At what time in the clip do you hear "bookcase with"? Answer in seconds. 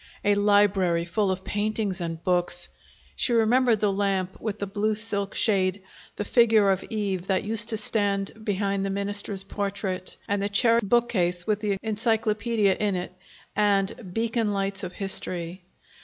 10.81-11.59